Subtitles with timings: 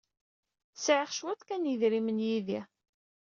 [0.75, 2.61] Sɛiɣ cwiṭ kan n yedrimen yid-i.